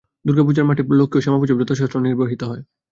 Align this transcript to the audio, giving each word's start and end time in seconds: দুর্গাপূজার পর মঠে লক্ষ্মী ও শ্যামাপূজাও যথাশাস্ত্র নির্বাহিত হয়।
দুর্গাপূজার 0.25 0.63
পর 0.63 0.69
মঠে 0.69 0.99
লক্ষ্মী 0.99 1.17
ও 1.19 1.23
শ্যামাপূজাও 1.23 1.59
যথাশাস্ত্র 1.61 2.05
নির্বাহিত 2.07 2.41
হয়। 2.43 2.61